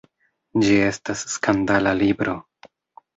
Ĝi 0.61 0.77
estas 0.85 1.21
skandala 1.33 1.93
libro. 1.99 2.35